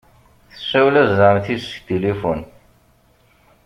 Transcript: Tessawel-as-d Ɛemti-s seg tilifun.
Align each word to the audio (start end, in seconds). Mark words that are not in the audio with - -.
Tessawel-as-d 0.51 1.19
Ɛemti-s 1.29 1.63
seg 1.69 1.81
tilifun. 1.87 2.41